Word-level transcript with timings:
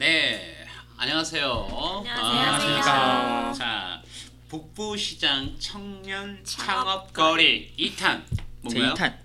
네, 0.00 0.66
안녕하세요. 0.96 2.04
안녕하세요. 2.08 3.52
자, 3.54 4.02
북부시장 4.48 5.56
청년 5.58 6.42
창업거리 6.42 7.74
2탄 7.78 8.22
뭔가요? 8.62 8.94
제 8.94 9.02
2탄 9.04 9.18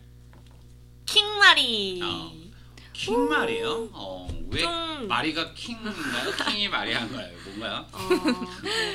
킹마리. 1.05 2.02
어, 2.03 2.30
킹말이요? 2.91 3.89
어, 3.93 4.27
왜 4.49 4.63
좀- 4.63 5.07
마리가 5.07 5.53
킹인가요? 5.53 6.31
킹이 6.45 6.67
마리한가요? 6.67 7.31
뭔가요? 7.45 7.88
어, 7.94 7.97
뭐 8.02 8.33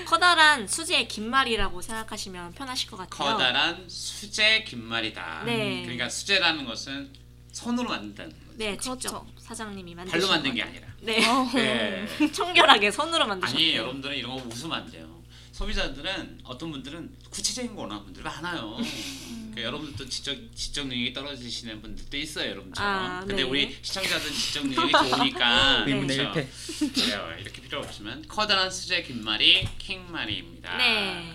커다란 0.05 0.69
수지의 0.69 1.09
긴 1.09 1.31
말이라고 1.31 1.81
생각하시면 1.81 2.53
편하실 2.53 2.91
것 2.91 2.99
같아요. 2.99 3.33
커다란 3.33 3.89
수제 3.89 4.65
김말이다. 4.65 5.45
네. 5.47 5.81
그러니까 5.85 6.11
수제라는 6.11 6.67
것은 6.67 7.11
손으로 7.53 7.89
만든다는 7.89 8.31
거죠. 8.33 8.53
네, 8.57 8.77
그렇죠. 8.77 9.27
사장님이 9.39 9.95
만드신 9.95 10.19
발로 10.21 10.29
만든 10.33 10.55
게. 10.55 10.63
아니라. 10.63 10.87
네, 11.01 11.27
어. 11.27 11.51
네. 11.55 12.07
청결하게 12.33 12.91
손으로 12.91 13.27
만드셨어요. 13.27 13.57
아니 13.59 13.77
여러분들은 13.77 14.17
이런 14.17 14.37
거 14.37 14.43
웃으면 14.49 14.73
안 14.83 14.91
돼요. 14.91 15.21
소비자들은 15.53 16.41
어떤 16.45 16.71
분들은 16.71 17.17
구체적인 17.29 17.75
거 17.75 17.83
원하는 17.83 18.05
분들 18.05 18.23
많아요. 18.23 18.79
그러니까 18.79 19.63
여러분들도 19.63 20.09
지적 20.09 20.37
지적 20.55 20.87
능력이 20.87 21.13
떨어지시는 21.13 21.83
분들도 21.83 22.17
있어요, 22.17 22.51
여러분처럼. 22.51 22.91
아, 22.91 23.21
근데 23.21 23.37
네. 23.37 23.43
우리 23.43 23.79
시청자들은 23.83 24.33
지적 24.33 24.67
능력이 24.69 24.93
좋으니까 24.93 25.85
의문의 25.87 26.17
그렇죠? 26.17 26.39
일패 26.41 26.93
그래요. 26.95 27.37
이렇게 27.41 27.63
필요 27.63 27.81
없지만 27.81 28.25
커다란 28.27 28.71
수제 28.71 29.03
김말이 29.03 29.69
킹말이입니다. 29.79 30.77
네. 30.79 31.35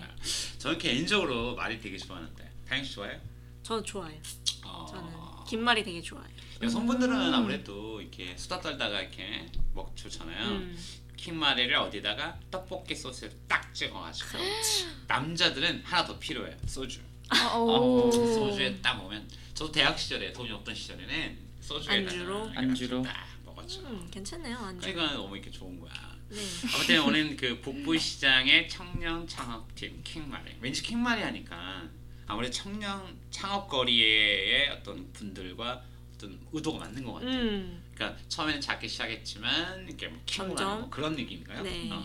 저는 0.58 0.78
개인적으로 0.78 1.54
말이 1.54 1.80
되게 1.80 1.96
좋아하는데 1.96 2.50
다영 2.68 2.82
씨 2.82 2.94
좋아해요? 2.94 3.20
저는 3.62 3.84
좋아해요. 3.84 4.20
어, 4.64 4.86
저는 4.90 5.04
긴 5.46 5.62
말이 5.62 5.82
되게 5.84 6.00
좋아해요. 6.02 6.28
여성분들은 6.62 7.34
아무래도 7.34 8.00
이렇게 8.00 8.36
수다 8.36 8.60
떨다가 8.60 9.00
이렇게 9.00 9.46
먹 9.74 9.94
좋잖아요. 9.96 10.48
음. 10.48 10.78
킹마리를 11.16 11.74
어디다가 11.74 12.38
떡볶이 12.50 12.94
소스를 12.94 13.32
딱 13.48 13.74
찍어가지고 13.74 14.38
남자들은 15.08 15.82
하나 15.84 16.04
더 16.04 16.18
필요해요 16.18 16.54
소주 16.66 17.00
아, 17.30 17.56
오. 17.56 18.10
소주에 18.12 18.76
딱 18.80 18.96
먹으면 18.98 19.26
저도 19.54 19.72
대학 19.72 19.98
시절에 19.98 20.32
돈이 20.32 20.52
없던 20.52 20.74
시절에는 20.74 21.38
소주에다가 21.60 22.10
안주로? 22.12 22.50
안주로. 22.54 23.02
딱 23.02 23.26
먹었죠 23.44 23.80
음, 23.80 24.06
괜찮네요. 24.10 24.56
안주. 24.56 24.92
그러니까 24.92 25.14
너무 25.16 25.34
이렇게 25.36 25.50
좋은 25.50 25.80
거야 25.80 25.92
네. 26.28 26.38
아무튼 26.74 27.02
오늘 27.02 27.36
그 27.36 27.58
북부 27.62 27.96
시장의 27.98 28.68
청년 28.68 29.26
창업팀 29.26 30.02
킹마리 30.04 30.56
왠지 30.60 30.82
킹마리 30.82 31.22
하니까 31.22 31.88
아무래도 32.26 32.52
청년 32.52 33.16
창업거리의 33.30 34.70
어떤 34.70 35.12
분들과 35.12 35.82
어떤 36.16 36.38
의도가 36.52 36.78
맞는 36.78 37.04
것 37.04 37.14
같아요 37.14 37.30
음. 37.30 37.82
그러니까 37.94 38.20
처음에는 38.28 38.60
작게 38.60 38.88
시작했지만 38.88 39.86
이렇게 39.86 40.08
뭐. 40.08 40.20
가는 40.26 40.54
뭐 40.80 40.90
그런 40.90 41.14
느낌인가요? 41.14 41.62
네. 41.62 41.90
어, 41.92 42.04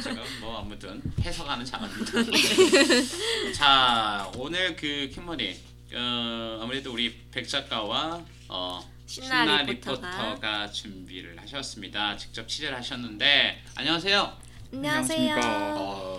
제가 0.00 0.22
뭐 0.40 0.58
아무튼 0.60 1.00
해석하는 1.20 1.64
자입니다. 1.64 2.12
자 3.54 4.30
오늘 4.36 4.76
그 4.76 5.08
킹머리 5.12 5.56
어, 5.94 6.58
아무래도 6.62 6.92
우리 6.92 7.14
백 7.30 7.48
작가와 7.48 8.24
어, 8.48 8.92
신나 9.06 9.44
신나 9.44 9.62
리포터가. 9.62 10.10
리포터가 10.10 10.70
준비를 10.70 11.40
하셨습니다. 11.40 12.16
직접 12.16 12.46
취재를 12.48 12.76
하셨는데 12.78 13.62
안녕하세요. 13.76 14.38
안녕하세요. 14.72 15.32
안녕하십니까. 15.34 16.11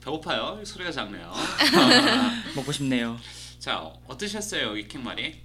배고파요. 0.00 0.60
소리가 0.64 0.90
작네요. 0.90 1.32
먹고 2.56 2.72
싶네요 2.72 3.18
자 3.58 3.78
어떠셨어요 4.06 4.68
여기 4.70 4.88
킹머리? 4.88 5.42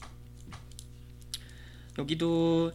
여기도 1.97 2.71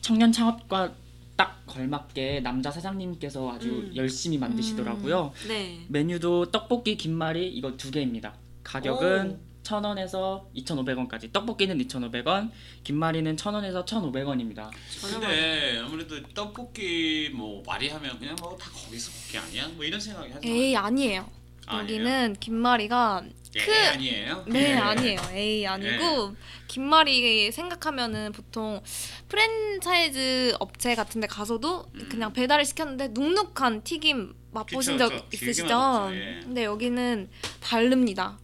청년 0.00 0.30
창업과 0.32 0.94
딱 1.36 1.64
걸맞게 1.66 2.40
남자 2.40 2.70
사장님께서 2.70 3.52
아주 3.52 3.68
음. 3.68 3.92
열심히 3.96 4.38
만드시더라고요 4.38 5.32
네. 5.48 5.84
메뉴도 5.88 6.50
떡볶이 6.52 6.96
김말이 6.96 7.48
이거 7.48 7.76
두 7.76 7.90
개입니다 7.90 8.34
가격은 8.62 9.38
1,000원에서 9.64 10.44
2,500원까지 10.54 11.32
떡볶이는 11.32 11.78
2,500원 11.78 12.50
김말이는 12.84 13.36
1,000원에서 13.36 13.84
1,500원입니다 13.86 14.70
근데 15.02 15.80
아무래도 15.84 16.22
떡볶이 16.34 17.30
뭐 17.34 17.62
말이 17.66 17.88
하면 17.88 18.18
그냥 18.18 18.36
뭐 18.40 18.56
다 18.56 18.70
거기서 18.70 19.10
먹기 19.10 19.38
아니야? 19.38 19.68
뭐 19.74 19.84
이런 19.84 19.98
생각이 19.98 20.30
하지 20.32 20.48
에이 20.48 20.76
아니에요. 20.76 21.28
아, 21.66 21.80
여기는 21.80 22.36
김말이가 22.40 23.24
예, 23.56 23.60
크- 23.60 23.72
아니에요? 23.72 24.44
네 24.48 24.70
예. 24.70 24.74
아니에요. 24.74 25.20
에이 25.32 25.66
아니고 25.66 26.34
김말이 26.68 27.50
생각하면은 27.52 28.32
보통 28.32 28.82
프랜차이즈 29.28 30.54
업체 30.60 30.94
같은데 30.94 31.26
가서도 31.26 31.86
음. 31.94 32.08
그냥 32.10 32.32
배달을 32.32 32.64
시켰는데 32.64 33.08
눅눅한 33.08 33.82
튀김 33.82 34.34
맛보신 34.52 34.96
그쵸, 34.98 35.08
적 35.08 35.30
그쵸. 35.30 35.44
있으시죠? 35.46 36.10
예. 36.12 36.40
근데 36.42 36.64
여기는 36.64 37.28
다릅니다. 37.60 38.38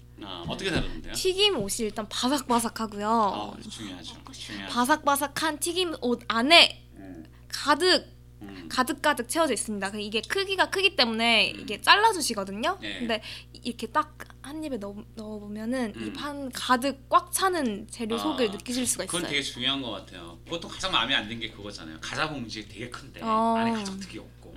아, 0.51 0.55
어떻게 0.55 0.71
다른데요? 0.71 1.13
튀김 1.15 1.57
옷이 1.59 1.87
일단 1.87 2.09
바삭바삭하고요. 2.09 3.09
아, 3.09 3.53
중요하죠. 3.69 4.17
중요하죠. 4.33 4.75
바삭바삭한 4.75 5.59
튀김 5.61 5.95
옷 6.03 6.21
안에 6.29 6.87
음, 6.97 7.25
가득 7.49 8.19
음. 8.43 8.69
가득가득 8.71 9.29
채워져 9.29 9.53
있습니다. 9.53 9.91
그 9.91 10.01
이게 10.01 10.23
크기가 10.23 10.71
크기 10.71 10.97
때문에 10.97 11.49
이게 11.49 11.81
잘라주시거든요. 11.81 12.79
네. 12.81 12.99
근데 13.01 13.23
이렇게 13.63 13.87
딱 13.87 14.17
한 14.43 14.65
입에 14.65 14.79
넣어 14.79 14.95
넣어보면은 15.17 15.93
음. 15.95 16.07
입한 16.07 16.51
가득 16.53 17.07
꽉 17.11 17.31
차는 17.31 17.89
재료 17.91 18.17
아, 18.17 18.19
속을 18.19 18.51
느끼실 18.53 18.87
수가 18.87 19.05
그건 19.05 19.21
있어요. 19.21 19.31
되게 19.31 19.43
중요한 19.43 19.83
것 19.83 19.91
같아요. 19.91 20.39
보통 20.47 20.71
가장 20.71 20.91
마음에 20.93 21.15
안 21.15 21.29
든 21.29 21.39
게 21.39 21.51
그거잖아요. 21.51 21.99
과자 22.01 22.27
봉지 22.27 22.67
되게 22.67 22.89
큰데 22.89 23.21
어. 23.23 23.57
안에 23.59 23.73
가장 23.73 24.01
되게 24.01 24.19
없고 24.19 24.55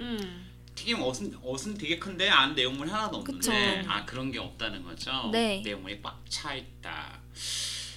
음. 0.74 0.76
튀김 0.76 1.02
옷은 1.02 1.38
옷은 1.42 1.78
되게 1.78 1.98
큰데 2.00 2.28
안 2.30 2.56
내용물 2.56 2.92
하나도 2.92 3.18
없는데 3.18 3.78
그쵸. 3.80 3.92
아 3.92 4.04
그런 4.06 4.32
게 4.32 4.40
없다는 4.40 4.84
거죠. 4.84 5.30
네. 5.32 5.62
내용물이 5.64 6.02
꽉 6.02 6.20
차 6.28 6.54
있다. 6.56 7.20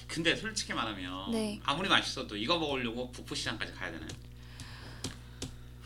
근데 0.07 0.35
솔직히 0.35 0.73
말하면 0.73 1.31
네. 1.31 1.59
아무리 1.63 1.89
맛있어도 1.89 2.37
이거 2.37 2.57
먹으려고 2.57 3.11
북부시장까지 3.11 3.73
가야 3.73 3.91
되나요? 3.91 4.09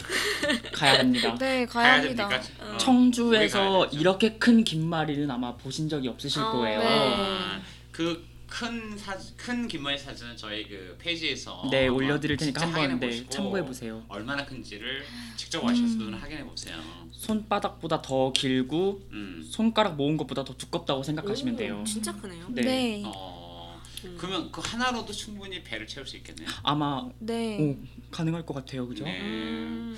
가야 0.73 0.99
합니다 0.99 1.35
네 1.37 1.65
가야 1.65 1.83
가야 1.83 1.93
합니다. 2.01 2.27
됩니까? 2.27 2.73
어, 2.73 2.77
청주에서. 2.77 3.85
이렇게 3.87 4.33
큰 4.37 4.63
김말이는 4.63 5.29
아마 5.29 5.55
보신 5.55 5.87
적이 5.89 6.09
없으실 6.09 6.41
어, 6.41 6.51
거예요 6.51 6.79
네. 6.79 7.61
그 7.91 8.25
큰 8.51 8.97
사진 8.97 9.35
큰 9.37 9.65
김말이 9.65 9.97
사진은 9.97 10.35
저희 10.35 10.67
그 10.67 10.97
페이지에서 10.99 11.69
네 11.71 11.87
올려드릴 11.87 12.35
테니까 12.35 12.65
한번 12.67 12.99
네, 12.99 13.25
참고해 13.29 13.63
보세요 13.65 14.03
얼마나 14.09 14.45
큰지를 14.45 15.05
직접 15.37 15.63
와셔서 15.63 15.95
눈 15.95 16.13
확인해 16.13 16.43
보세요. 16.43 16.77
손바닥보다 17.11 18.01
더 18.01 18.33
길고 18.33 19.07
음. 19.11 19.41
손가락 19.49 19.95
모은 19.95 20.17
것보다 20.17 20.43
더 20.43 20.53
두껍다고 20.57 21.01
생각하시면 21.01 21.53
오, 21.53 21.57
돼요. 21.57 21.83
진짜 21.87 22.11
크네요. 22.19 22.47
네. 22.49 22.61
네. 22.61 23.03
어. 23.05 23.81
음. 24.03 24.17
그러면 24.19 24.51
그 24.51 24.59
하나로도 24.61 25.13
충분히 25.13 25.63
배를 25.63 25.87
채울 25.87 26.05
수 26.05 26.17
있겠네요. 26.17 26.49
아마 26.63 27.07
네. 27.19 27.57
오, 27.57 27.77
가능할 28.11 28.45
것 28.45 28.53
같아요, 28.53 28.85
그죠? 28.85 29.05
네. 29.05 29.21
음. 29.21 29.97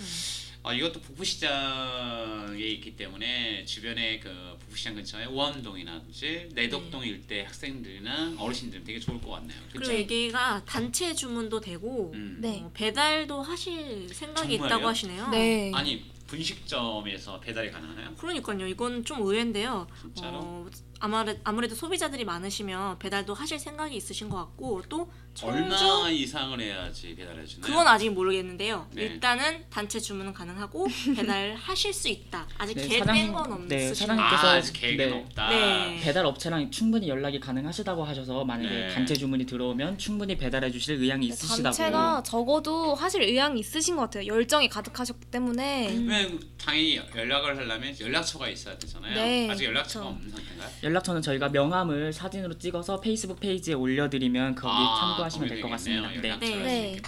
어, 0.63 0.74
이것도 0.74 1.01
북부시장에 1.01 2.57
있기 2.57 2.95
때문에 2.95 3.65
주변에 3.65 4.19
그 4.19 4.30
북부시장 4.62 4.95
근처에 4.95 5.25
우암동이라든지 5.25 6.50
내덕동 6.54 7.01
네. 7.01 7.07
일대 7.10 7.42
학생들이나 7.42 8.36
어르신들은 8.38 8.86
되게 8.86 8.98
좋을 8.98 9.19
것 9.19 9.31
같네요. 9.31 9.60
그렇죠? 9.74 9.92
그리고 9.92 10.01
여기가 10.04 10.63
단체 10.65 11.13
주문도 11.13 11.60
되고 11.60 12.12
음. 12.13 12.38
네. 12.39 12.62
어, 12.63 12.71
배달도 12.74 13.42
하실 13.42 14.07
생각이 14.07 14.57
정말요? 14.57 14.65
있다고 14.65 14.88
하시네요. 14.88 15.30
네. 15.31 15.71
아니 15.75 16.06
분식점에서 16.27 17.42
배달이 17.42 17.69
가능하나요? 17.69 18.16
그러니까요. 18.16 18.66
이건 18.66 19.04
좀 19.04 19.21
의외인데요. 19.21 19.86
진짜로? 20.01 20.38
어, 20.38 20.69
아무래도, 21.08 21.40
아무래도 21.44 21.76
소비자들이 21.76 22.24
많으시면 22.24 22.98
배달도 22.98 23.34
하실 23.34 23.60
생각이 23.60 23.94
있으신 23.98 24.30
것 24.30 24.38
같고 24.38 24.84
또 24.88 25.12
청주 25.34 25.58
얼마 25.76 26.10
이상을 26.10 26.62
해야지 26.62 27.14
배달해 27.16 27.44
주나요? 27.46 27.70
그건 27.70 27.88
아직 27.88 28.10
모르겠는데요. 28.12 28.88
네. 28.94 29.02
일단은 29.04 29.66
단체 29.70 30.00
주문은 30.00 30.32
가능하고 30.34 30.86
배달 31.18 31.56
하실 31.56 31.92
수 31.92 32.08
있다. 32.08 32.48
아직 32.58 32.76
네, 32.76 32.88
계획된 32.88 33.16
사장- 33.16 33.34
건 33.34 33.68
네, 33.68 33.90
없으시네요. 33.90 34.22
아, 34.22 34.30
사장님께서- 34.30 34.46
아직 34.46 34.74
계획은 34.74 35.10
네. 35.10 35.12
없다. 35.26 35.50
네. 35.50 36.00
배달 36.02 36.26
업체랑 36.26 36.72
충분히 36.72 37.10
연락이 37.10 37.40
가능하시다고 37.42 38.04
하셔서 38.06 38.46
만약에 38.46 38.70
네. 38.74 38.94
단체 38.94 39.14
주문이 39.16 39.46
들어오면 39.46 39.98
충분히 39.98 40.38
배달해 40.38 40.72
주실 40.72 40.96
의향이 41.02 41.26
있으시다고. 41.28 41.64
단체가 41.64 42.24
적어도 42.24 42.96
하실 42.96 43.24
의향이 43.24 43.60
있으신 43.60 43.98
것 43.98 44.04
같아요. 44.04 44.28
열정이 44.28 44.70
가득하셨기 44.70 45.26
때문에 45.26 45.90
음. 45.90 46.40
당연히 46.58 46.96
연락을 47.14 47.58
하려면 47.58 47.94
연락처가 48.00 48.48
있어야 48.48 48.78
되잖아요. 48.78 49.16
네, 49.16 49.50
아직 49.50 49.66
연락처가 49.66 50.06
그쵸. 50.06 50.16
없는 50.16 50.30
상태인가요? 50.32 50.70
연락처는 50.94 51.22
저희가 51.24 51.50
명함을 51.50 52.13
사진으로 52.13 52.57
찍어서 52.57 53.00
페이스북 53.00 53.40
페이지에 53.40 53.74
올려드리면 53.74 54.54
거기 54.56 54.74
아, 54.74 54.98
참고하시면 55.00 55.50
될 55.50 55.62
것 55.62 55.69
같습니다. 55.69 56.10
네. 56.10 56.38
네. 56.38 57.01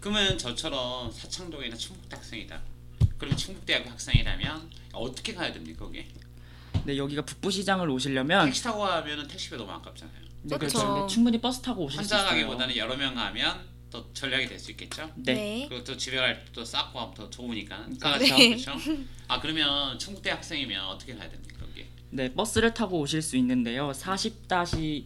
그러면 0.00 0.36
저처럼 0.36 1.10
사창동이나 1.12 1.76
충북대 1.76 2.16
학생이다. 2.16 2.60
그러면 3.16 3.36
충북대학교 3.36 3.90
학생이라면 3.90 4.70
어떻게 4.92 5.34
가야 5.34 5.52
됩니까 5.52 5.84
거기? 5.84 6.04
네, 6.84 6.96
여기가 6.96 7.22
북부시장을 7.22 7.88
오시려면 7.90 8.46
택시 8.46 8.62
타고 8.64 8.80
가면은 8.80 9.26
택시비 9.28 9.56
너무 9.56 9.70
아깝잖아요. 9.72 10.16
네, 10.42 10.56
그렇죠. 10.56 10.78
그렇죠. 10.78 11.00
네, 11.06 11.06
충분히 11.14 11.40
버스 11.40 11.60
타고 11.60 11.84
오실 11.84 11.96
수 11.96 12.00
혼자 12.00 12.16
있어요. 12.18 12.28
가기보다는 12.30 12.76
여러 12.76 12.96
명 12.96 13.14
가면 13.14 13.78
더 13.90 14.04
전략이 14.12 14.46
될 14.46 14.58
수 14.58 14.70
있겠죠. 14.72 15.10
네. 15.16 15.66
그리고 15.68 15.84
또 15.84 15.96
집에 15.96 16.16
갈때또 16.16 16.64
싸고 16.64 16.98
하면 17.00 17.14
더 17.14 17.30
좋으니까. 17.30 17.86
그렇죠. 18.00 18.36
그렇죠. 18.36 18.72
아 19.28 19.40
그러면 19.40 19.98
충북대 19.98 20.30
학생이면 20.30 20.84
어떻게 20.86 21.14
가야 21.14 21.28
됩니까? 21.28 21.57
네, 22.10 22.32
버스를 22.32 22.74
타고 22.74 23.00
오실 23.00 23.20
수 23.22 23.36
있는데요. 23.36 23.92
40-1번, 23.92 25.04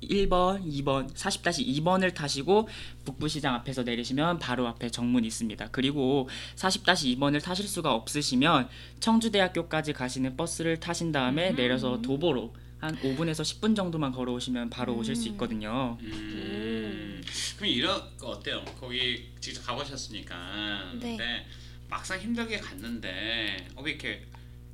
2번, 0.00 1.14
40-2번을 1.14 2.14
타시고 2.14 2.68
북부시장 3.04 3.54
앞에서 3.54 3.84
내리시면 3.84 4.38
바로 4.40 4.66
앞에 4.66 4.90
정문이 4.90 5.26
있습니다. 5.26 5.68
그리고 5.70 6.28
40-2번을 6.56 7.42
타실 7.42 7.68
수가 7.68 7.94
없으시면 7.94 8.68
청주대학교까지 9.00 9.92
가시는 9.92 10.36
버스를 10.36 10.80
타신 10.80 11.12
다음에 11.12 11.52
내려서 11.52 12.00
도보로 12.02 12.54
한 12.78 12.96
5분에서 12.96 13.40
10분 13.42 13.74
정도만 13.74 14.12
걸어오시면 14.12 14.68
바로 14.70 14.94
오실 14.96 15.16
수 15.16 15.28
있거든요. 15.28 15.96
음. 16.00 17.22
그럼 17.56 17.70
이런 17.70 18.16
거 18.18 18.28
어때요? 18.30 18.62
거기 18.78 19.30
직접 19.40 19.64
가보셨으니까. 19.64 20.92
네. 21.00 21.16
근데 21.16 21.46
막상 21.88 22.20
힘들게 22.20 22.58
갔는데 22.58 23.68
어, 23.76 23.82
왜 23.82 23.92
이렇게 23.92 24.26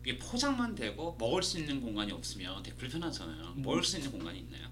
이게 0.02 0.18
포장만 0.18 0.74
되고 0.74 1.16
먹을 1.18 1.42
수 1.42 1.58
있는 1.58 1.80
공간이 1.80 2.12
없으면 2.12 2.62
되게 2.62 2.76
불편하잖아요. 2.76 3.54
먹을 3.56 3.82
수 3.82 3.96
있는 3.98 4.10
공간이 4.10 4.38
있나요? 4.40 4.68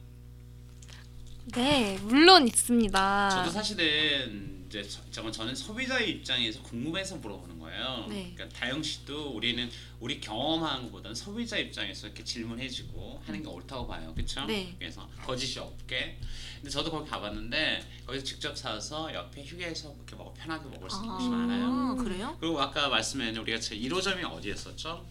네, 1.54 1.98
물론 2.02 2.46
있습니다. 2.46 3.30
저도 3.30 3.50
사실은 3.50 4.47
이제 4.68 4.86
저, 4.86 5.00
저건 5.10 5.32
저는 5.32 5.54
소비자의 5.56 6.10
입장에서 6.10 6.62
궁금해서 6.62 7.16
물어보는 7.16 7.58
거예요. 7.58 8.06
네. 8.10 8.32
그러니까 8.34 8.58
다영 8.58 8.82
씨도 8.82 9.30
우리는 9.30 9.70
우리 9.98 10.20
경험한 10.20 10.84
것보다는 10.84 11.14
소비자 11.14 11.56
입장에서 11.56 12.06
이렇게 12.06 12.22
질문해주고 12.22 13.22
하는 13.24 13.42
게 13.42 13.48
옳다고 13.48 13.86
봐요, 13.86 14.12
그렇죠? 14.14 14.44
네. 14.44 14.74
그래서 14.78 15.08
거짓이 15.24 15.58
없게. 15.58 16.18
근데 16.56 16.68
저도 16.70 16.90
거기 16.90 17.08
가봤는데 17.08 17.82
거기서 18.06 18.22
직접 18.24 18.56
사서 18.56 19.12
옆에 19.14 19.42
휴게소 19.42 19.94
이렇게 19.96 20.16
먹 20.16 20.34
편하게 20.34 20.68
먹을 20.68 20.90
수 20.90 20.96
있는 20.98 21.14
곳이 21.16 21.28
많아요. 21.30 21.64
아, 21.66 21.94
그래요? 21.94 22.36
그리고 22.38 22.60
아까 22.60 22.88
말씀해 22.90 23.30
우리가 23.38 23.58
제 23.58 23.74
1호점이 23.74 24.22
어디였었죠? 24.30 25.06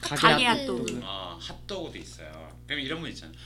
가게 0.00 0.44
핫도그. 0.46 0.82
핫도그. 0.82 1.00
어, 1.04 1.38
핫도그도 1.40 1.98
있어요. 1.98 2.58
그럼 2.66 2.80
이런 2.80 3.00
분 3.02 3.10
있잖아요. 3.10 3.36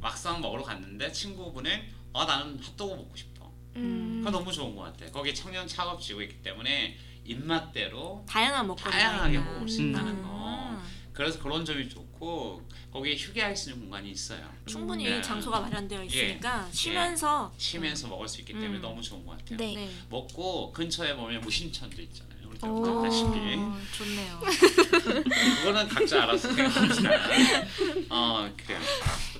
막상 0.00 0.40
먹으러 0.40 0.62
갔는데 0.62 1.12
친구분은 1.12 1.82
아 2.14 2.24
나는 2.24 2.58
핫도그 2.58 2.94
먹고 2.94 3.14
싶어. 3.16 3.31
음. 3.76 4.22
그거 4.24 4.30
너무 4.38 4.52
좋은 4.52 4.74
것 4.76 4.82
같아. 4.82 5.10
거기 5.12 5.34
청년 5.34 5.66
창업 5.66 6.00
지구 6.00 6.22
있기 6.22 6.42
때문에 6.42 6.96
입맛대로 7.24 8.24
다양한 8.28 8.66
먹거리가 8.66 8.90
다양하게. 8.90 9.38
먹을 9.38 9.68
수 9.68 9.80
음. 9.82 9.90
있다는 9.90 10.22
거. 10.22 10.28
아, 10.32 10.82
그래서 11.12 11.38
그런 11.40 11.64
점이 11.64 11.88
좋고 11.88 12.62
거기에 12.92 13.14
휴게할 13.16 13.56
수 13.56 13.70
있는 13.70 13.82
공간이 13.82 14.10
있어요. 14.10 14.40
충분히 14.66 15.04
네. 15.04 15.22
장소가 15.22 15.60
마련되어 15.60 16.02
있으니까 16.04 16.66
예. 16.68 16.72
쉬면서 16.74 17.52
쉬면서 17.56 18.08
먹을 18.08 18.26
수 18.28 18.40
있기 18.40 18.52
때문에 18.54 18.76
음. 18.76 18.82
너무 18.82 19.00
좋은 19.02 19.24
것 19.24 19.38
같아요. 19.38 19.56
네. 19.58 19.74
네. 19.74 19.90
먹고 20.10 20.72
근처에 20.72 21.14
보면 21.16 21.40
무심천도 21.42 22.00
있잖아요. 22.02 22.32
우리 22.46 22.58
오. 22.68 23.04
아시다시피 23.06 23.56
좋네요. 23.96 24.40
그거는 25.62 25.88
각자 25.88 26.22
알아서 26.24 26.52
생각합시다. 26.52 27.10
어 28.10 28.50
그래요. 28.56 28.80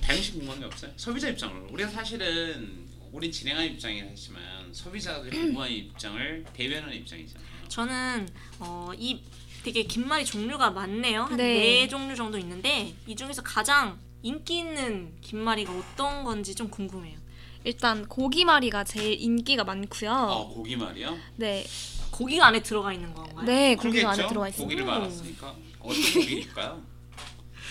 다양식 0.01 0.33
궁금한 0.33 0.59
게 0.59 0.65
없어요. 0.65 0.91
소비자 0.95 1.29
입장으로 1.29 1.67
우리가 1.71 1.89
사실은 1.89 2.87
우린 3.13 3.31
진행하는 3.31 3.71
입장이지만 3.73 4.73
소비자들이 4.73 5.37
궁금한 5.37 5.69
입장을 5.71 6.45
대변하는 6.51 6.95
입장이잖아요. 6.95 7.45
저는 7.69 8.27
어, 8.59 8.91
이 8.97 9.21
되게 9.63 9.83
김말이 9.83 10.25
종류가 10.25 10.71
많네요. 10.71 11.23
한 11.25 11.37
네. 11.37 11.43
네 11.53 11.87
종류 11.87 12.15
정도 12.15 12.39
있는데 12.39 12.93
이 13.05 13.15
중에서 13.15 13.43
가장 13.43 13.99
인기 14.23 14.57
있는 14.57 15.13
김말이가 15.21 15.71
어떤 15.71 16.23
건지 16.23 16.55
좀 16.55 16.69
궁금해요. 16.69 17.17
일단 17.63 18.05
고기말이가 18.07 18.83
제일 18.83 19.21
인기가 19.21 19.63
많고요. 19.63 20.11
어 20.11 20.47
고기 20.49 20.75
말이요? 20.75 21.15
네, 21.35 21.65
고기가 22.11 22.47
안에 22.47 22.63
들어가 22.63 22.91
있는 22.91 23.13
건가요? 23.13 23.45
네 23.45 23.75
고기가 23.75 24.09
안에? 24.11 24.27
들어가 24.27 24.49
있습니다. 24.49 24.63
고기를 24.63 24.85
말았으니까 24.85 25.55
어떤 25.79 26.01
고기일까요? 26.13 26.81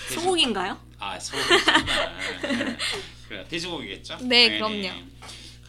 소고기인가요? 0.09 0.79
아 0.99 1.19
소고기 1.19 1.49
그래 3.33 3.49
돼지고기겠죠? 3.49 4.19
네, 4.23 4.59
당연히. 4.59 4.83
그럼요. 4.83 5.07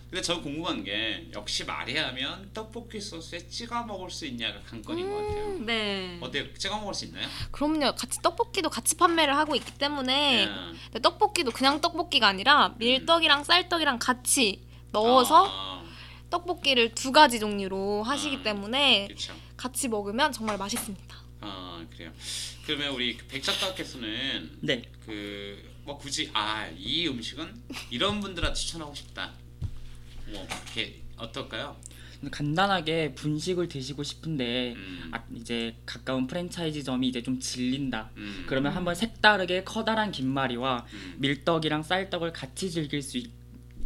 근데 0.09 0.21
저 0.21 0.41
궁금한 0.41 0.83
게 0.83 1.27
역시 1.33 1.63
말이하면 1.63 2.51
떡볶이 2.53 3.01
소스에 3.01 3.47
찍어 3.47 3.83
먹을 3.85 4.11
수 4.11 4.27
있냐가 4.27 4.59
관건인 4.69 5.09
것 5.09 5.15
같아요. 5.15 5.59
네. 5.59 6.19
어때요? 6.21 6.53
찍어 6.53 6.77
먹을 6.77 6.93
수 6.93 7.05
있나요? 7.05 7.27
그럼요. 7.51 7.95
같이 7.95 8.21
떡볶이도 8.21 8.69
같이 8.69 8.95
판매를 8.95 9.35
하고 9.35 9.55
있기 9.55 9.73
때문에 9.75 10.45
음. 10.45 10.79
근데 10.85 10.99
떡볶이도 11.01 11.51
그냥 11.51 11.81
떡볶이가 11.81 12.27
아니라 12.27 12.75
밀떡이랑 12.77 13.43
쌀떡이랑 13.45 13.97
같이 13.97 14.61
넣어서 14.91 15.47
아, 15.49 15.83
떡볶이를 16.29 16.93
두 16.93 17.11
가지 17.11 17.39
종류로 17.39 18.03
하시기 18.03 18.35
아, 18.35 18.43
때문에 18.43 19.07
그렇죠. 19.07 19.33
같이 19.57 19.87
먹으면 19.87 20.31
정말 20.31 20.59
맛있습니다. 20.59 21.15
아 21.41 21.83
그래요. 21.91 22.11
그러면 22.67 22.93
우리 22.93 23.17
백 23.17 23.41
작가께서는 23.41 24.59
네. 24.61 24.83
그 25.05 25.72
뭐 25.83 25.97
굳이 25.97 26.29
아 26.33 26.67
이 26.77 27.07
음식은 27.07 27.53
이런 27.91 28.19
분들한테 28.19 28.57
추천하고 28.59 28.93
싶다. 28.95 29.31
뭐 30.27 30.45
이렇게 30.45 31.01
어떨까요? 31.17 31.75
간단하게 32.31 33.15
분식을 33.15 33.67
드시고 33.67 34.01
싶은데 34.03 34.73
음, 34.77 35.09
아, 35.13 35.21
이제 35.35 35.75
가까운 35.85 36.25
프랜차이즈점이 36.25 37.09
이제 37.09 37.21
좀 37.21 37.37
질린다. 37.37 38.11
음, 38.15 38.45
그러면 38.47 38.71
한번 38.71 38.95
색다르게 38.95 39.65
커다란 39.65 40.11
김말이와 40.11 40.85
음. 40.93 41.15
밀떡이랑 41.19 41.83
쌀떡을 41.83 42.31
같이 42.31 42.71
즐길 42.71 43.01
수 43.01 43.17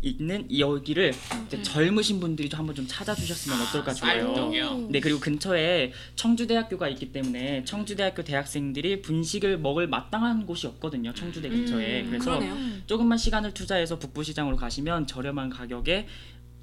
있, 0.02 0.22
는 0.22 0.48
여기를 0.58 1.14
이제 1.48 1.62
젊으신 1.62 2.20
분들이 2.20 2.50
좀 2.50 2.60
한번 2.60 2.76
좀 2.76 2.86
찾아주셨으면 2.88 3.62
어떨까 3.62 3.94
좋아요. 3.94 4.28
쌀떡이요? 4.28 4.88
네 4.90 5.00
그리고 5.00 5.20
근처에 5.20 5.92
청주대학교가 6.16 6.88
있기 6.90 7.12
때문에 7.12 7.64
청주대학교 7.66 8.24
대학생들이 8.24 9.02
분식을 9.02 9.58
먹을 9.60 9.88
마땅한 9.88 10.46
곳이 10.46 10.68
없거든요. 10.68 11.14
청주대 11.14 11.50
근처에 11.50 12.02
음, 12.02 12.08
그래서 12.10 12.26
그러네요. 12.40 12.56
조금만 12.86 13.18
시간을 13.18 13.54
투자해서 13.54 14.00
북부시장으로 14.00 14.56
가시면 14.56 15.08
저렴한 15.08 15.50
가격에 15.50 16.08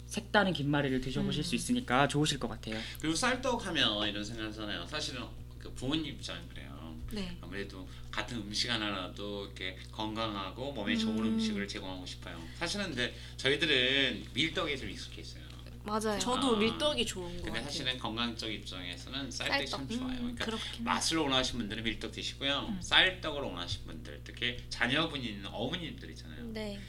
색다른 0.07 0.53
김말이를 0.53 1.01
드셔보실 1.01 1.41
음. 1.41 1.43
수 1.43 1.55
있으니까 1.55 2.07
좋으실 2.09 2.39
것 2.39 2.49
같아요. 2.49 2.77
그리고 3.01 3.17
쌀떡 3.17 3.67
하면 3.67 4.09
이런 4.09 4.23
생각하잖아요. 4.23 4.87
사실은 4.87 5.23
그 5.59 5.73
부모님 5.73 6.07
입장은 6.07 6.41
그래요. 6.49 6.74
네. 7.11 7.37
아무래도 7.41 7.89
같은 8.11 8.39
음식 8.39 8.71
하나라도 8.71 9.45
이렇게 9.47 9.77
건강하고 9.93 10.73
몸에 10.73 10.97
좋은 10.97 11.19
음. 11.19 11.25
음식을 11.35 11.67
제공하고 11.69 12.05
싶어요. 12.07 12.41
사실은 12.59 12.87
근데 12.87 13.15
저희들은 13.37 14.27
밀떡에 14.33 14.77
좀 14.77 14.91
익숙해 14.91 15.23
있어요. 15.23 15.45
맞아요. 15.87 16.19
저도 16.19 16.57
아. 16.57 16.59
밀떡이 16.59 17.05
좋은 17.05 17.29
것 17.29 17.43
근데 17.43 17.51
같아요. 17.51 17.65
사실은 17.65 17.99
건강적 17.99 18.51
입장에서는 18.51 19.31
쌀떡이 19.31 19.67
참 19.67 19.81
쌀떡. 19.87 19.99
좋아요. 19.99 20.19
음, 20.19 20.35
그러니까 20.35 20.59
맛을 20.81 21.19
원하시는 21.19 21.59
분들은 21.59 21.85
밀떡 21.85 22.11
드시고요. 22.11 22.67
음. 22.71 22.81
쌀떡을 22.81 23.43
원하시는 23.43 23.87
분들, 23.87 24.23
특히 24.25 24.57
자녀분이 24.71 25.27
있는 25.27 25.47
어머님들 25.53 26.09
있잖아요. 26.11 26.43
네. 26.53 26.81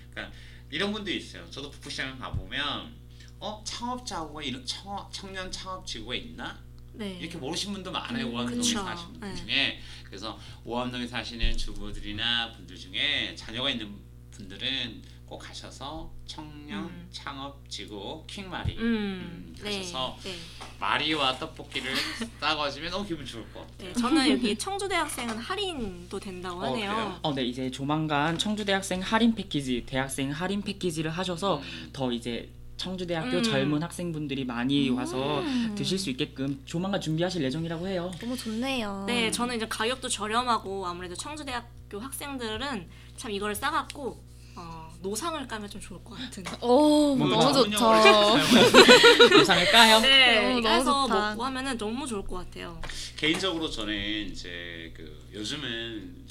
이런 0.71 0.93
분들이 0.93 1.17
있어요. 1.17 1.45
저도 1.51 1.69
북부시장 1.71 2.17
가보면 2.19 2.95
어 3.39 3.61
창업자고가 3.65 4.41
이런 4.41 4.65
청년 5.11 5.51
창업지구가 5.51 6.15
있나? 6.15 6.57
네. 6.97 7.17
이렇게 7.19 7.37
모르시는 7.37 7.73
분도 7.75 7.91
많아요. 7.91 8.27
음, 8.27 8.33
오암동에 8.33 8.57
그쵸. 8.57 8.79
사시는 8.83 9.11
분들 9.13 9.29
네. 9.29 9.35
중에 9.35 9.79
그래서 10.03 10.39
오암동에 10.63 11.07
사시는 11.07 11.57
주부들이나 11.57 12.51
분들 12.53 12.77
중에 12.77 13.35
자녀가 13.35 13.69
있는 13.69 13.95
분들은 14.31 15.15
꼭 15.25 15.39
가셔서 15.39 16.11
청년 16.27 16.83
음. 16.83 17.07
창업 17.11 17.67
지구 17.67 18.23
킹마리 18.27 18.77
음, 18.77 18.83
음, 18.83 19.55
네. 19.59 19.79
가셔서 19.79 20.17
네. 20.23 20.35
마리와 20.79 21.39
떡볶이를 21.39 21.93
싸가지면 22.39 22.91
너무 22.91 23.07
기분 23.07 23.25
좋을 23.25 23.43
것 23.51 23.61
같아요. 23.61 23.87
네. 23.91 23.93
저는 23.93 24.29
여기 24.29 24.55
청주대학생은 24.55 25.37
할인도 25.39 26.19
된다고 26.19 26.59
어, 26.59 26.65
하네요. 26.65 27.19
어, 27.23 27.33
네 27.33 27.43
이제 27.43 27.71
조만간 27.71 28.37
청주대학생 28.37 29.01
할인 29.01 29.33
패키지, 29.33 29.83
대학생 29.87 30.29
할인 30.31 30.61
패키지를 30.61 31.09
하셔서 31.09 31.57
음. 31.57 31.89
더 31.91 32.11
이제 32.11 32.47
청주대학교 32.89 33.37
음. 33.37 33.43
젊은 33.43 33.81
학생분들이 33.81 34.45
많이 34.45 34.89
와서 34.91 35.39
음. 35.39 35.73
드실 35.75 35.97
수 35.97 36.11
있게끔 36.11 36.61
조만간 36.65 37.01
준비하실 37.01 37.43
예정이라고 37.43 37.87
해요. 37.87 38.11
너무 38.19 38.37
좋네요. 38.37 39.05
네, 39.07 39.31
저는 39.31 39.55
이제 39.55 39.67
가격도 39.67 40.07
저렴하고 40.07 40.85
아무래도 40.85 41.15
청주대학교 41.15 41.99
학생들은 41.99 42.87
참 43.17 43.31
이거를 43.31 43.55
싸갖고 43.55 44.23
어, 44.57 44.93
노상을 45.01 45.47
까면 45.47 45.67
좀 45.67 45.81
좋을 45.81 46.03
것 46.03 46.15
같은. 46.15 46.43
오, 46.61 47.15
뭐 47.15 47.27
너무 47.27 47.51
좋죠. 47.51 47.77
사용하는 47.77 49.31
영상을 49.31 49.71
까요? 49.71 49.99
네, 50.01 50.35
너무, 50.35 50.47
너무 50.49 50.61
까서 50.61 51.07
좋다. 51.07 51.29
먹고 51.31 51.43
하면은 51.43 51.77
너무 51.77 52.05
좋을 52.05 52.23
것 52.23 52.35
같아요. 52.35 52.79
개인적으로 53.17 53.67
저는 53.67 54.29
이제 54.31 54.93
그 54.95 55.27
요즘은 55.33 56.27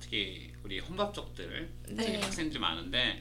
특히 0.00 0.52
우리 0.64 0.78
혼밥족들 0.80 1.70
네. 1.90 2.20
학생들 2.22 2.58
많은데 2.58 3.20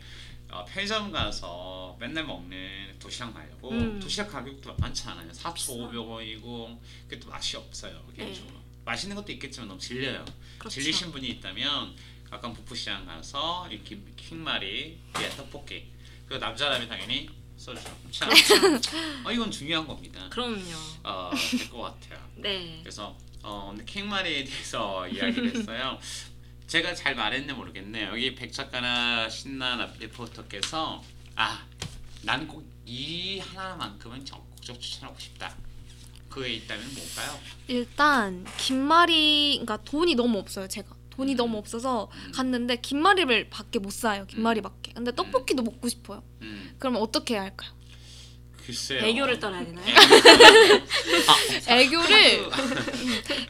어, 0.49 0.63
편의점 0.65 1.11
가서 1.11 1.95
맨날 1.99 2.23
먹는 2.25 2.95
도시락 2.99 3.33
말고 3.33 3.69
음. 3.71 3.99
도시락 3.99 4.31
가격도 4.31 4.75
많지 4.79 5.07
않아요. 5.07 5.29
4,500원이고 5.31 6.79
그게 7.07 7.19
또 7.19 7.29
맛이 7.29 7.57
없어요. 7.57 8.01
개인적으로 8.15 8.55
맛있는 8.85 9.15
것도 9.15 9.31
있겠지만 9.33 9.67
너무 9.67 9.79
질려요. 9.79 10.23
네. 10.23 10.33
그렇죠. 10.57 10.73
질리신 10.75 11.11
분이 11.11 11.27
있다면 11.27 11.95
가까운 12.29 12.53
북부시장 12.53 13.05
가서 13.05 13.67
이 13.71 13.81
김- 13.83 14.13
킹마리 14.15 14.97
예 15.21 15.29
떡볶이 15.31 15.85
그리고 16.27 16.43
남자라면 16.45 16.87
당연히 16.87 17.29
써주죠. 17.57 17.89
참, 18.11 18.29
어, 19.25 19.31
이건 19.31 19.49
중요한 19.51 19.85
겁니다. 19.87 20.27
그럼요. 20.29 20.61
어, 21.03 21.31
될 21.35 21.69
것 21.69 21.81
같아요. 21.81 22.19
네. 22.35 22.79
그래서 22.81 23.17
어, 23.43 23.69
오늘 23.71 23.85
킹마리에 23.85 24.43
대해서 24.43 25.07
이야기를 25.09 25.55
했어요. 25.55 25.99
제가 26.67 26.93
잘 26.93 27.15
말했는지 27.15 27.53
모르겠네요. 27.53 28.09
여기 28.09 28.35
백 28.35 28.51
작가나 28.51 29.29
신나 29.29 29.89
리포터께서 29.99 31.01
아, 31.35 31.65
난꼭이 32.23 33.39
하나만큼은 33.39 34.25
적극적 34.25 34.79
추천하고 34.79 35.17
싶다. 35.17 35.55
그게 36.29 36.53
있다면 36.55 36.83
뭘까요? 36.93 37.39
일단 37.67 38.45
김말이 38.57 39.61
그러니까 39.63 39.77
돈이 39.89 40.13
너무 40.15 40.37
없어요 40.37 40.67
제가 40.67 40.89
돈이 41.09 41.33
음. 41.33 41.37
너무 41.37 41.57
없어서 41.57 42.11
음. 42.13 42.31
갔는데 42.33 42.75
김말이를 42.75 43.49
밖에 43.49 43.79
못 43.79 43.91
사요 43.91 44.25
김말이밖에 44.27 44.91
근데 44.93 45.15
떡볶이도 45.15 45.63
먹고 45.63 45.89
싶어요 45.89 46.21
음, 46.41 46.75
그러면 46.77 47.01
어떻게 47.01 47.33
해야 47.35 47.41
할까요? 47.43 47.71
글쎄요. 48.67 48.99
애교를 49.05 49.39
떨어야 49.39 49.63
되나요? 49.65 49.85
애교를 51.69 52.49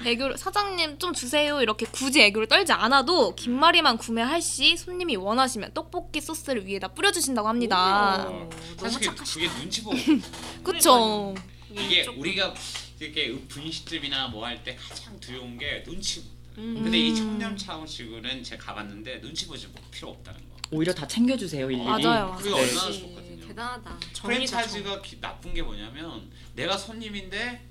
애교를 0.06 0.38
사장님 0.38 1.00
좀 1.00 1.12
주세요 1.14 1.60
이렇게 1.62 1.88
굳이 1.92 2.22
애교를 2.22 2.48
떨지 2.48 2.72
않아도 2.72 3.34
김말이만 3.36 3.98
구매할 3.98 4.42
시 4.44 4.78
손님이 4.78 5.16
원하시면 5.16 5.74
떡볶이 5.74 6.22
소스를 6.22 6.68
위에다 6.68 6.90
뿌려주신다고 6.90 7.48
합니다 7.48 8.28
오, 8.28 8.32
어, 8.32 8.50
너무 8.78 8.78
사실 8.78 9.00
그게, 9.00 9.06
착하시다. 9.08 9.40
그게 9.52 9.60
눈치 9.60 9.84
보고 9.84 9.98
그쵸 10.64 11.34
이게 11.72 12.04
조금- 12.04 12.22
우리가 12.22 12.54
이렇게 13.00 13.36
분식집이나 13.48 14.28
뭐 14.28 14.46
할 14.46 14.64
때 14.64 14.76
가장 14.76 15.20
두려운 15.20 15.58
게 15.58 15.84
눈치. 15.84 16.24
음. 16.58 16.82
근데 16.84 16.98
이 16.98 17.12
음. 17.12 17.16
청년 17.16 17.56
차원식은 17.58 18.44
제가 18.44 18.66
가봤는데 18.66 19.22
눈치 19.22 19.46
보지 19.48 19.68
필요 19.92 20.10
없다는 20.10 20.40
거. 20.42 20.58
오히려 20.72 20.92
다 20.94 21.08
챙겨주세요 21.08 21.70
일일이. 21.70 21.84
맞아요. 21.86 22.36
그게 22.38 22.50
네. 22.50 22.56
얼마나 22.56 22.92
좋거든요. 22.92 23.17
대단하다. 23.58 24.00
프랜차이즈가 24.22 25.02
기- 25.02 25.20
나쁜 25.20 25.52
게 25.52 25.64
뭐냐면 25.64 26.30
내가 26.54 26.78
손님인데 26.78 27.66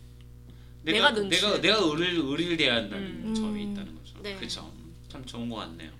내가 0.82 1.10
내가 1.10 1.14
눈치. 1.14 1.40
내가 1.40 1.60
내가 1.60 1.76
의리를 1.78 2.16
의리를 2.24 2.56
대야 2.56 2.74
한다는 2.74 3.06
음. 3.28 3.34
점이 3.34 3.62
있다는 3.72 3.94
거죠. 3.94 4.18
네. 4.20 4.34
그렇죠. 4.34 4.72
참 5.08 5.24
좋은 5.24 5.48
것 5.48 5.56
같네요. 5.56 5.92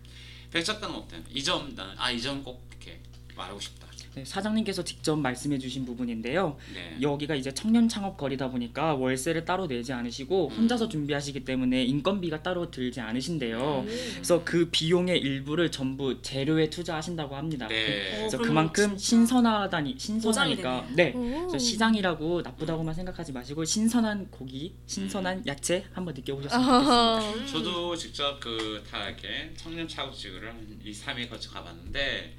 백 0.50 0.64
작가는 0.64 0.92
어때요? 0.94 1.22
이점 1.32 1.72
나는 1.76 1.94
아이 1.98 2.20
점 2.20 2.42
꼭 2.42 2.66
이렇게 2.70 3.00
말하고 3.36 3.60
싶다. 3.60 3.85
네, 4.16 4.24
사장님께서 4.24 4.82
직접 4.82 5.14
말씀해주신 5.16 5.84
부분인데요. 5.84 6.56
네. 6.72 6.96
여기가 7.02 7.34
이제 7.34 7.52
청년 7.52 7.86
창업 7.86 8.16
거리다 8.16 8.48
보니까 8.48 8.94
월세를 8.94 9.44
따로 9.44 9.66
내지 9.66 9.92
않으시고 9.92 10.48
음. 10.48 10.56
혼자서 10.56 10.88
준비하시기 10.88 11.44
때문에 11.44 11.84
인건비가 11.84 12.42
따로 12.42 12.70
들지 12.70 13.02
않으신대요. 13.02 13.84
음. 13.86 14.12
그래서 14.14 14.42
그 14.42 14.70
비용의 14.70 15.18
일부를 15.20 15.70
전부 15.70 16.22
재료에 16.22 16.70
투자하신다고 16.70 17.36
합니다. 17.36 17.68
네. 17.68 18.16
그래서 18.16 18.38
그럼 18.38 18.48
그만큼 18.48 18.96
신선하다니 18.96 19.96
신선하니까. 19.98 20.88
네. 20.94 21.14
시장이라고 21.58 22.40
나쁘다고만 22.40 22.94
생각하지 22.94 23.32
마시고 23.32 23.66
신선한 23.66 24.28
고기, 24.30 24.72
신선한 24.86 25.46
야채 25.46 25.84
한번 25.92 26.14
느껴보셨으면 26.14 26.64
좋겠습니다. 26.64 27.18
음. 27.34 27.46
저도 27.46 27.94
직접 27.96 28.40
그 28.40 28.82
다 28.90 29.06
이렇게 29.08 29.52
청년 29.56 29.86
차국지구를 29.86 30.48
한 30.48 30.80
2, 30.82 30.90
3일 30.92 31.28
거쳐 31.28 31.50
가봤는데 31.50 32.34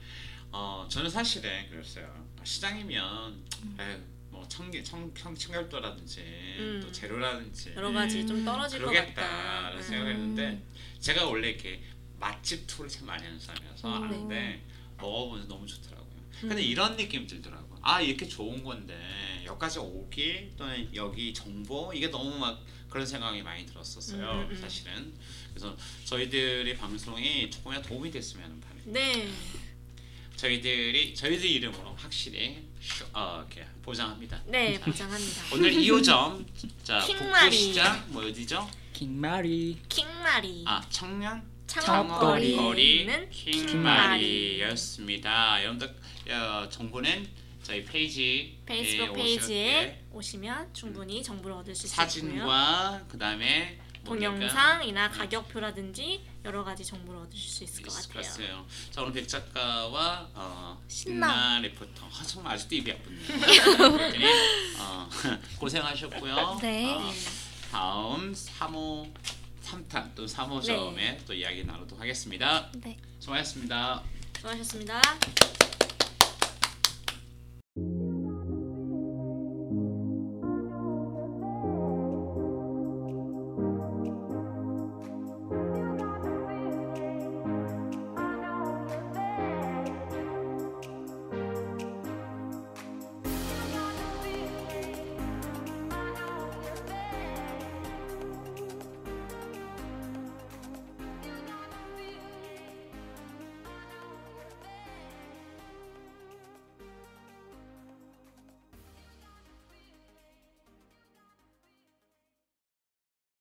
어 0.52 0.88
저는 0.90 1.10
사실은 1.10 1.70
그랬어요. 1.70 2.28
시장이면 2.44 3.44
에휴, 3.80 3.98
뭐 4.30 4.48
청기 4.48 4.84
청, 4.84 5.12
청 5.14 5.36
청결도라든지 5.36 6.22
음. 6.60 6.82
또 6.84 6.92
재료라든지 6.92 7.74
여러 7.76 7.92
가지 7.92 8.26
좀 8.26 8.38
음. 8.38 8.46
떨어질 8.46 8.82
것 8.82 8.90
그러겠다라는 8.92 9.72
같다. 9.72 9.82
생각했는데 9.82 10.64
제가 11.00 11.26
원래 11.26 11.50
이렇게 11.50 11.82
맛집 12.20 12.66
투를 12.66 12.90
참 12.90 13.06
많이 13.08 13.24
하는 13.24 13.40
사람이어서 13.40 13.88
음. 13.88 14.04
아는데 14.04 14.64
먹어보면 14.98 15.48
너무 15.48 15.66
좋더라고요. 15.68 16.08
음. 16.44 16.50
근데 16.50 16.62
이런 16.64 16.96
느낌 16.96 17.28
들더라고요. 17.28 17.80
아 17.82 18.02
이렇게 18.02 18.28
좋은 18.28 18.64
건데 18.64 18.98
여기까지 19.46 19.80
오기 19.80 20.54
또는 20.58 20.90
여기 20.96 21.34
정보 21.34 21.92
이게 21.94 22.10
너무 22.10 22.38
막 22.38 22.64
그런 22.90 23.06
생각이 23.06 23.42
많이 23.44 23.66
들었었어요. 23.66 24.32
음, 24.32 24.40
음, 24.42 24.48
음. 24.50 24.62
사실은 24.62 25.14
그래서 25.50 25.76
저희들의 26.06 26.78
방송이 26.78 27.52
조금이라도 27.52 27.88
도움이 27.90 28.12
됐으면 28.12 28.46
하는 28.46 28.60
바람입니다. 28.62 29.00
네. 29.00 29.30
저희들이 30.38 31.14
저희들 31.16 31.46
이름으로 31.50 31.94
확실히 31.98 32.64
쇼- 32.80 33.06
어, 33.14 33.44
이렇게 33.50 33.66
보장합니다. 33.82 34.40
네, 34.46 34.80
보장합니다. 34.80 35.42
오늘 35.54 35.72
2호점 35.74 36.46
자 36.84 37.00
킹말이. 37.06 37.50
북부시장 37.50 38.06
뭐 38.10 38.24
어디죠? 38.26 38.70
킹말이 38.94 39.78
킹말이. 39.90 40.64
아 40.68 40.82
청년 40.90 41.44
창업거리. 41.66 42.52
창업거리는 42.56 43.30
킹말이였습니다. 44.32 45.62
여러분들 45.64 45.94
어, 46.30 46.70
정보는 46.70 47.28
저희 47.64 47.84
페이지 47.84 48.58
페이스북 48.66 49.14
페이지에 49.16 50.02
오시면 50.12 50.74
충분히 50.74 51.22
정보를 51.24 51.58
얻을 51.58 51.76
수 51.76 51.88
있고요. 51.88 51.96
사진과 51.96 53.06
그 53.10 53.18
다음에 53.18 53.80
동영상이나 54.08 55.10
가격표라든지 55.12 56.24
여러 56.46 56.64
가지 56.64 56.84
정보를 56.86 57.20
얻으실 57.22 57.50
수 57.50 57.64
있을 57.66 57.84
것 57.84 57.94
같아요. 57.94 58.24
같아요. 58.24 58.66
자 58.90 59.02
오늘 59.02 59.14
백 59.14 59.28
작가와 59.28 60.30
어, 60.34 60.82
신나. 60.88 61.28
신나 61.28 61.60
리포터 61.60 62.06
아, 62.06 62.24
정말 62.24 62.54
아직도 62.54 62.76
입이 62.76 62.92
아프네요. 62.92 63.20
어, 64.80 65.10
고생하셨고요. 65.60 66.60
네. 66.62 66.94
어, 66.94 67.12
다음 67.72 68.34
3호 68.34 69.12
3탄 69.64 70.16
또 70.16 70.26
3호 70.26 70.64
점에 70.64 71.20
또 71.28 71.34
이야기 71.34 71.66
나누도록 71.66 72.00
하겠습니다. 72.00 72.70
네. 72.76 72.98
수고하셨습니다. 73.20 74.02
수고하셨습니다. 74.38 75.02